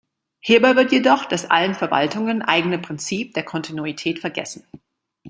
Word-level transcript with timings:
Hierbei 0.39 0.75
wird 0.75 0.91
jedoch 0.93 1.25
das 1.25 1.51
allen 1.51 1.75
Verwaltungen 1.75 2.41
eigene 2.41 2.79
Prinzip 2.79 3.35
der 3.35 3.43
Kontinuität 3.45 4.17
vergessen. 4.17 4.63